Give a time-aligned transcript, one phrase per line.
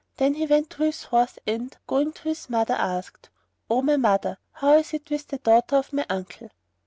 [0.17, 3.29] Then he went to his house and, going to his mother, asked,
[3.69, 6.49] "O my mother, how is it with the daughter of my uncle?"